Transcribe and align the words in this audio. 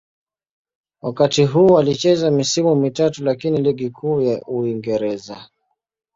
Wakati 1.01 1.45
huu 1.45 1.77
alicheza 1.79 2.31
misimu 2.31 2.75
mitatu 2.75 3.23
katika 3.25 3.49
Ligi 3.57 3.89
Kuu 3.89 4.21
ya 4.21 4.41
Uingereza. 4.47 5.47